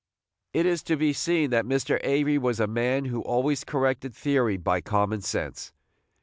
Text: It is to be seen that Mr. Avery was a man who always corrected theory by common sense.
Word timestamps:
It 0.51 0.65
is 0.65 0.81
to 0.85 0.97
be 0.97 1.13
seen 1.13 1.51
that 1.51 1.63
Mr. 1.63 1.99
Avery 2.03 2.39
was 2.39 2.59
a 2.59 2.65
man 2.65 3.05
who 3.05 3.21
always 3.21 3.63
corrected 3.63 4.15
theory 4.15 4.57
by 4.57 4.81
common 4.81 5.21
sense. 5.21 5.73